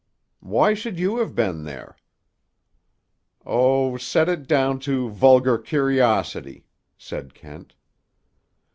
[0.39, 1.95] "Why should you have been there?"
[3.45, 6.65] "Oh, set it down to vulgar curiosity,"
[6.97, 7.75] said Kent.